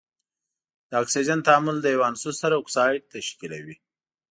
[0.89, 3.75] د اکسیجن تعامل له یو عنصر سره اکساید تشکیلیږي.